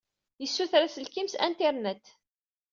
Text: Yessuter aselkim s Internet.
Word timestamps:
Yessuter 0.43 0.81
aselkim 0.83 1.27
s 1.31 1.35
Internet. 1.47 2.03